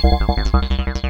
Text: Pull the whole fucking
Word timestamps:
Pull 0.00 0.18
the 0.18 0.24
whole 0.24 0.44
fucking 0.46 1.09